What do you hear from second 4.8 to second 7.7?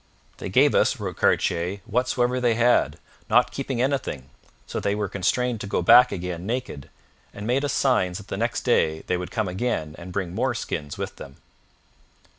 they were constrained to go back again naked, and made